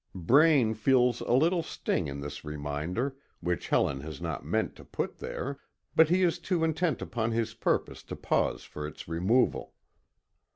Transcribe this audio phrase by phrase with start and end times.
[0.15, 5.19] Braine feels a little sting in this reminder, which Helen has not meant to put
[5.19, 5.59] there,
[5.95, 9.75] but he is too intent upon his purpose to pause for its removal.